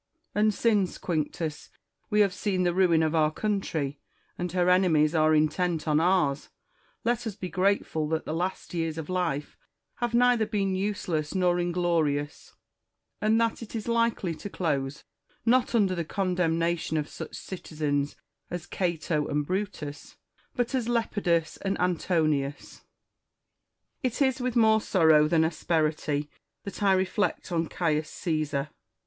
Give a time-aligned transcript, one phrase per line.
[0.33, 1.69] And since, Quinctus,
[2.09, 3.99] we have seen the ruin of our country,
[4.35, 6.49] and her enemies are intent on ours,
[7.03, 9.55] let us be grateful that the last years of life
[9.97, 12.55] have neither been useless nor inglorious,
[13.21, 15.03] and that it is likely to close,
[15.45, 18.15] not under the condemnation of such citizens
[18.49, 20.15] as Cato and Brutus,
[20.55, 22.81] but as Lepidus and Antonius.
[24.01, 26.27] It is with more sorrow than asperity
[26.63, 28.69] that I reflect on Caius Caesar.